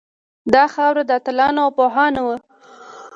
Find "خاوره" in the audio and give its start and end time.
0.73-1.03